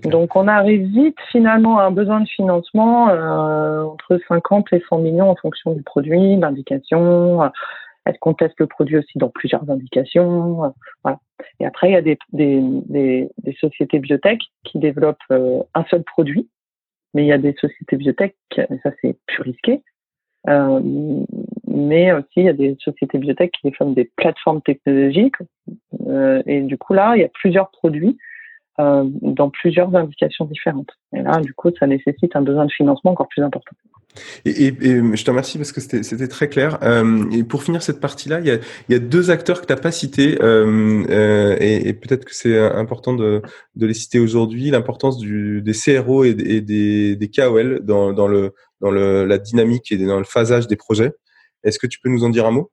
[0.05, 4.99] Donc on arrive vite finalement à un besoin de financement euh, entre 50 et 100
[4.99, 7.43] millions en fonction du produit, l'indication.
[8.07, 10.73] Est-ce qu'on teste le produit aussi dans plusieurs indications?
[11.59, 16.49] Et après, il y a des, des, des, sociétés biotech qui développent un seul produit
[17.13, 19.81] mais il y a des sociétés biotech, ça c'est plus risqué.
[20.47, 20.79] Euh,
[21.67, 25.35] mais aussi il y a des sociétés biotech qui développent des plateformes technologiques
[26.07, 28.17] euh, et du coup là il y a plusieurs produits
[28.81, 30.91] euh, dans plusieurs indications différentes.
[31.13, 33.75] Et là du coup ça nécessite un besoin de financement encore plus important.
[34.45, 36.79] Et, et, je te remercie parce que c'était très clair.
[36.83, 38.57] Euh, et pour finir cette partie-là, il y a,
[38.89, 42.35] y a, deux acteurs que tu n'as pas cités euh, euh, et, et peut-être que
[42.35, 43.41] c'est important de,
[43.75, 44.69] de, les citer aujourd'hui.
[44.69, 49.97] L'importance des CRO et, des, des, KOL dans, dans, le, dans le, la dynamique et
[49.97, 51.13] dans le phasage des projets.
[51.63, 52.71] Est-ce que tu peux nous en dire un mot?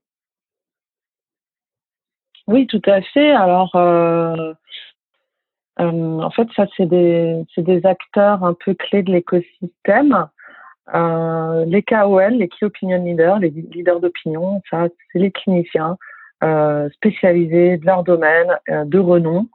[2.46, 3.30] Oui, tout à fait.
[3.30, 3.76] Alors,
[5.80, 10.26] euh, en fait, ça, c'est des, des acteurs un peu clés de l'écosystème.
[10.94, 15.96] Euh, les KOL, les Key Opinion Leaders, les leaders d'opinion, ça, c'est les cliniciens
[16.42, 19.46] euh, spécialisés de leur domaine, de renom.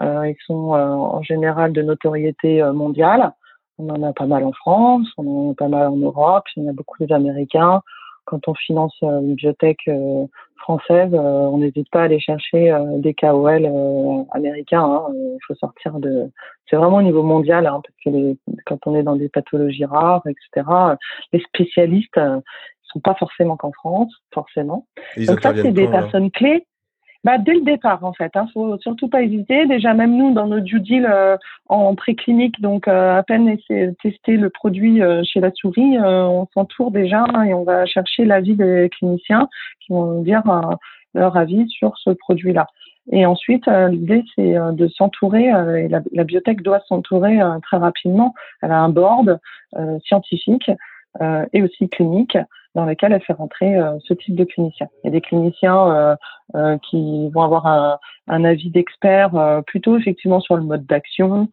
[0.00, 3.32] Ils sont en général de notoriété mondiale.
[3.78, 6.62] On en a pas mal en France, on en a pas mal en Europe, il
[6.62, 7.82] y en a beaucoup des Américains
[8.26, 12.76] quand on finance euh, une biotech euh, française, euh, on n'hésite pas à aller chercher
[12.98, 13.66] des KOL
[14.32, 14.82] américains.
[14.82, 15.06] Hein.
[15.14, 16.30] Il faut sortir de.
[16.68, 18.36] C'est vraiment au niveau mondial, hein, parce que les...
[18.66, 20.68] quand on est dans des pathologies rares, etc.
[21.32, 22.40] Les spécialistes ne
[22.82, 24.86] sont pas forcément qu'en France, forcément.
[25.16, 26.66] Donc ça, c'est des personnes clés
[27.26, 28.36] bah, dès le départ, en fait.
[28.36, 29.66] Hein, faut surtout pas hésiter.
[29.66, 31.36] Déjà, même nous, dans nos due deal euh,
[31.68, 33.58] en préclinique, donc euh, à peine
[34.00, 38.54] tester le produit euh, chez la souris, on s'entoure déjà et on va chercher l'avis
[38.54, 39.48] des cliniciens
[39.80, 40.44] qui vont dire
[41.14, 42.68] leur avis sur ce produit-là.
[43.10, 48.34] Et ensuite, l'idée, c'est de s'entourer, et la, la, biotech doit s'entourer très rapidement.
[48.62, 49.40] Elle a un board
[50.04, 50.70] scientifique
[51.52, 52.36] et aussi clinique
[52.76, 54.88] dans lesquels elle fait rentrer euh, ce type de cliniciens.
[55.02, 56.16] Il y a des cliniciens euh,
[56.54, 59.30] euh, qui vont avoir un, un avis d'expert
[59.66, 61.48] plutôt effectivement sur le mode d'action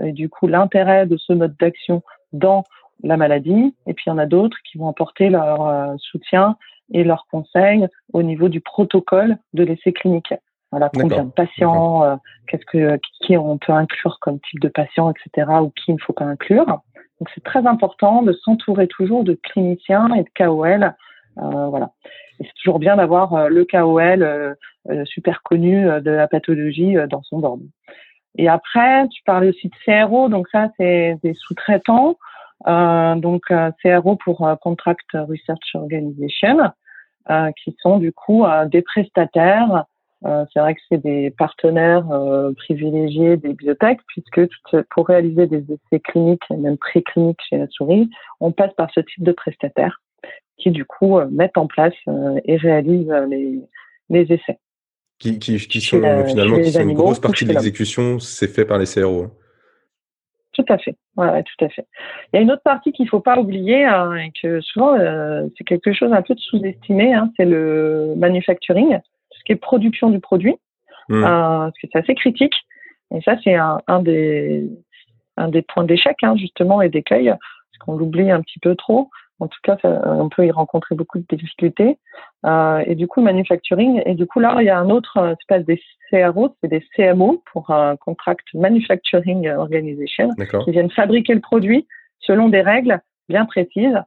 [0.00, 2.64] et du coup l'intérêt de ce mode d'action dans
[3.02, 3.74] la maladie.
[3.86, 6.56] Et puis il y en a d'autres qui vont apporter leur soutien
[6.92, 10.34] et leurs conseils au niveau du protocole de l'essai clinique.
[10.70, 15.48] Voilà, combien de patients, qu'est-ce que qui on peut inclure comme type de patient, etc.
[15.62, 16.80] ou qui il ne faut pas inclure.
[17.24, 20.94] Donc c'est très important de s'entourer toujours de cliniciens et de KOL.
[21.38, 21.92] Euh, voilà.
[22.38, 24.54] Et c'est toujours bien d'avoir euh, le KOL euh,
[25.06, 27.62] super connu de la pathologie dans son board.
[28.36, 32.18] Et après, tu parlais aussi de CRO, donc ça c'est des sous-traitants.
[32.66, 33.44] donc
[33.82, 36.58] CRO pour Contract Research Organization,
[37.56, 39.86] qui sont du coup des prestataires
[40.24, 44.40] euh, c'est vrai que c'est des partenaires euh, privilégiés des biotech, puisque
[44.90, 48.08] pour réaliser des essais cliniques et même précliniques chez la souris,
[48.40, 50.00] on passe par ce type de prestataires
[50.56, 51.94] qui du coup euh, mettent en place
[52.44, 53.60] et réalisent les,
[54.08, 54.58] les essais.
[55.18, 58.78] Qui, qui, qui sont finalement qui sont une grosse partie de l'exécution, c'est fait par
[58.78, 59.24] les CRO.
[59.24, 59.30] Hein.
[60.52, 61.86] Tout à fait, ouais, tout à fait.
[62.32, 64.96] Il y a une autre partie qu'il faut pas oublier hein, et que souvent
[65.58, 69.00] c'est quelque chose un peu de sous-estimé, hein, c'est le manufacturing
[69.44, 70.56] qui est production du produit,
[71.08, 71.14] mmh.
[71.14, 72.54] euh, parce que c'est assez critique.
[73.14, 74.68] Et ça, c'est un, un, des,
[75.36, 79.10] un des points d'échec, hein, justement, et d'écueil, parce qu'on l'oublie un petit peu trop.
[79.40, 81.98] En tout cas, ça, on peut y rencontrer beaucoup de difficultés.
[82.46, 84.02] Euh, et du coup, manufacturing.
[84.06, 85.80] Et du coup, là, il y a un autre espace des
[86.10, 90.30] CRO, c'est des CMO pour un Contract Manufacturing Organization,
[90.64, 91.86] qui viennent fabriquer le produit
[92.20, 93.98] selon des règles bien précises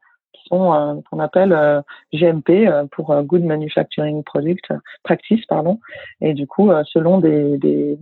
[0.48, 1.82] sont euh, qu'on appelle euh,
[2.14, 5.80] GMP euh, pour Good Manufacturing Product Practice, pardon.
[6.22, 7.98] Et du coup, selon des,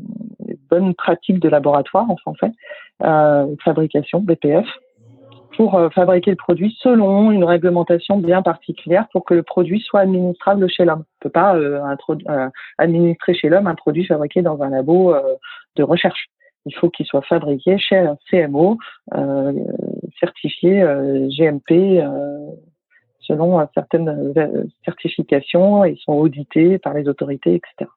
[0.69, 2.51] bonnes pratiques de laboratoire en français,
[3.63, 4.65] fabrication BPF,
[5.55, 10.69] pour fabriquer le produit selon une réglementation bien particulière pour que le produit soit administrable
[10.69, 11.03] chez l'homme.
[11.21, 11.55] On peut pas
[12.77, 15.15] administrer chez l'homme un produit fabriqué dans un labo
[15.75, 16.29] de recherche
[16.65, 18.77] il faut qu'il soit fabriqué chez un CMO
[20.19, 22.51] certifié euh, GMP euh,
[23.19, 24.33] selon certaines
[24.83, 25.83] certifications.
[25.85, 27.89] Ils sont audités par les autorités, etc.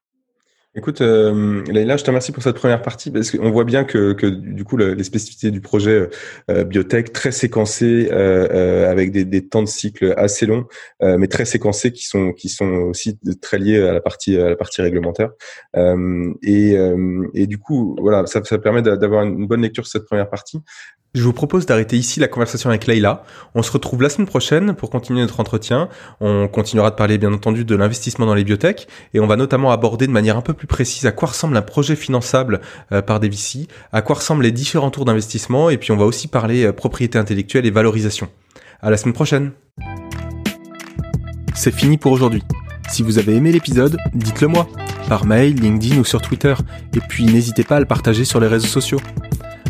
[0.78, 1.72] Écoute, euh, je
[2.04, 5.50] te remercie pour cette première partie parce qu'on voit bien que, du coup les spécificités
[5.50, 6.08] du projet
[6.50, 10.66] euh, biotech très séquencé euh, euh, avec des, temps de cycle assez longs,
[11.02, 12.32] euh, mais très séquencés qui sont
[12.64, 14.36] aussi très liés à la partie
[14.78, 15.30] réglementaire.
[16.42, 16.76] et,
[17.34, 20.60] et du coup, voilà, ça permet d'avoir une bonne lecture sur cette première partie.
[21.14, 23.24] Je vous propose d'arrêter ici la conversation avec Leïla.
[23.54, 25.88] On se retrouve la semaine prochaine pour continuer notre entretien.
[26.20, 29.72] On continuera de parler bien entendu de l'investissement dans les biotech et on va notamment
[29.72, 32.60] aborder de manière un peu plus précise à quoi ressemble un projet finançable
[32.92, 36.04] euh, par des VC, à quoi ressemblent les différents tours d'investissement et puis on va
[36.04, 38.28] aussi parler euh, propriété intellectuelle et valorisation.
[38.82, 39.52] À la semaine prochaine.
[41.54, 42.42] C'est fini pour aujourd'hui.
[42.90, 44.68] Si vous avez aimé l'épisode, dites-le moi
[45.08, 46.54] par mail, LinkedIn ou sur Twitter
[46.94, 49.00] et puis n'hésitez pas à le partager sur les réseaux sociaux.